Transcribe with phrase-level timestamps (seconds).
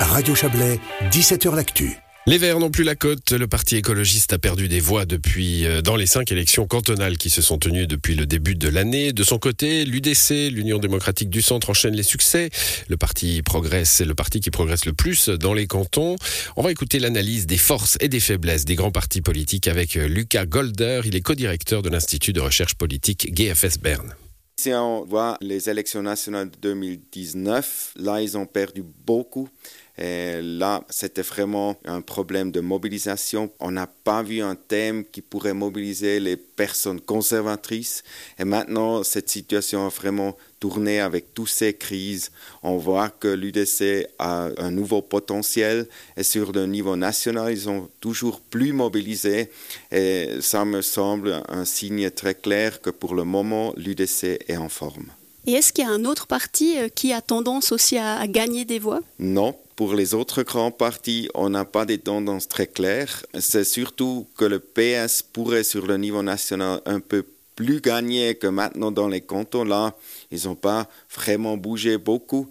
[0.00, 0.78] Radio Chablais,
[1.10, 1.96] 17h L'Actu.
[2.26, 3.30] Les Verts n'ont plus la cote.
[3.32, 7.30] Le Parti écologiste a perdu des voix depuis euh, dans les cinq élections cantonales qui
[7.30, 9.12] se sont tenues depuis le début de l'année.
[9.12, 12.50] De son côté, l'UDC, l'Union démocratique du Centre, enchaîne les succès.
[12.88, 16.16] Le parti progresse, c'est le parti qui progresse le plus dans les cantons.
[16.56, 20.08] On va écouter l'analyse des forces et des faiblesses des grands partis politiques avec euh,
[20.08, 21.02] Lucas Golder.
[21.04, 24.14] Il est co-directeur de l'Institut de recherche politique GFS Berne.
[24.58, 29.50] Si on voit les élections nationales de 2019, là, ils ont perdu beaucoup.
[29.98, 33.50] Et là, c'était vraiment un problème de mobilisation.
[33.60, 38.02] On n'a pas vu un thème qui pourrait mobiliser les personnes conservatrices.
[38.38, 42.30] Et maintenant, cette situation a vraiment tourné avec toutes ces crises.
[42.62, 47.88] On voit que l'UDC a un nouveau potentiel et sur le niveau national, ils sont
[48.00, 49.50] toujours plus mobilisés.
[49.90, 54.68] Et ça me semble un signe très clair que pour le moment, l'UDC est en
[54.68, 55.06] forme.
[55.46, 58.64] Et est-ce qu'il y a un autre parti euh, qui a tendance aussi à, gagner
[58.64, 59.00] des voix?
[59.20, 63.24] Non, pour les autres grands partis, on n'a pas des tendances très claires.
[63.38, 68.48] C'est surtout que le PS pourrait sur le niveau national un peu plus gagner que
[68.48, 69.64] maintenant dans les cantons.
[69.64, 69.94] Là,
[70.32, 72.48] ils n'ont pas vraiment bougé beaucoup.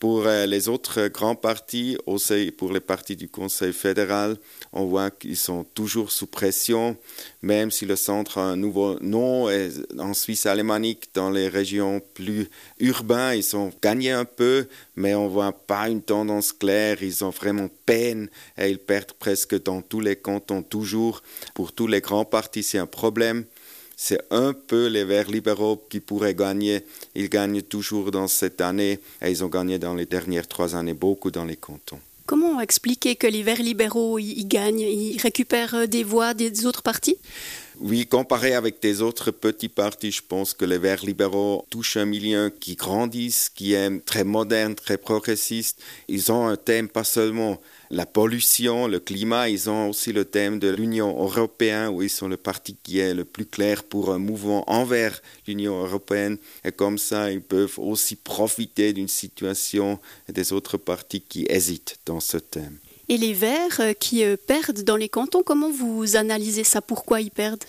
[0.00, 4.38] Pour euh, les autres grands partis, aussi pour les partis du Conseil fédéral,
[4.72, 6.96] on voit qu'ils sont toujours sous pression,
[7.42, 9.50] même si le centre a un nouveau nom.
[9.98, 15.24] En Suisse alémanique, dans les régions plus urbaines, ils ont gagné un peu, mais on
[15.24, 17.02] ne voit pas une tendance claire.
[17.02, 21.22] Ils ont vraiment peine et ils perdent presque dans tous les cantons, toujours.
[21.52, 23.44] Pour tous les grands partis, c'est un problème
[24.02, 26.82] c'est un peu les Verts libéraux qui pourraient gagner.
[27.14, 30.94] Ils gagnent toujours dans cette année et ils ont gagné dans les dernières trois années
[30.94, 32.00] beaucoup dans les cantons.
[32.24, 37.18] Comment expliquer que les Verts libéraux ils gagnent, ils récupèrent des voix des autres partis?
[37.78, 42.06] Oui, comparé avec des autres petits partis, je pense que les Verts libéraux touchent un
[42.06, 45.78] milieu qui grandit, qui est très moderne, très progressiste.
[46.08, 47.60] Ils ont un thème pas seulement
[47.90, 52.28] la pollution, le climat, ils ont aussi le thème de l'Union européenne, où ils sont
[52.28, 56.38] le parti qui est le plus clair pour un mouvement envers l'Union européenne.
[56.64, 59.98] Et comme ça, ils peuvent aussi profiter d'une situation
[60.28, 62.78] des autres partis qui hésitent dans ce thème.
[63.08, 66.80] Et les Verts euh, qui euh, perdent dans les cantons, comment vous analysez ça?
[66.80, 67.64] Pourquoi ils perdent?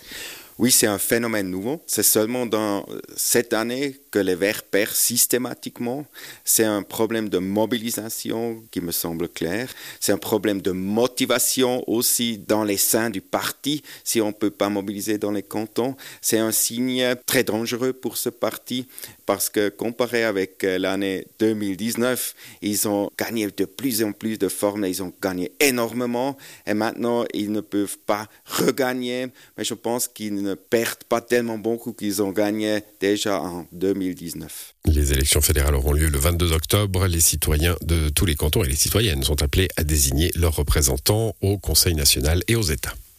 [0.58, 1.82] Oui, c'est un phénomène nouveau.
[1.86, 2.86] C'est seulement dans
[3.16, 6.04] cette année que les Verts perdent systématiquement.
[6.44, 9.70] C'est un problème de mobilisation qui me semble clair.
[9.98, 14.50] C'est un problème de motivation aussi dans les seins du parti, si on ne peut
[14.50, 15.96] pas mobiliser dans les cantons.
[16.20, 18.86] C'est un signe très dangereux pour ce parti
[19.26, 24.48] parce que comparé avec euh, l'année 2019, ils ont gagné de plus en plus de
[24.48, 26.36] formes, ils ont gagné énormément
[26.66, 29.28] et maintenant ils ne peuvent pas regagner.
[29.56, 34.74] Mais je pense qu'ils ne perdent pas tellement beaucoup qu'ils ont gagné déjà en 2019.
[34.86, 37.06] Les élections fédérales auront lieu le 22 octobre.
[37.06, 41.34] Les citoyens de tous les cantons et les citoyennes sont appelés à désigner leurs représentants
[41.40, 42.94] au Conseil national et aux États.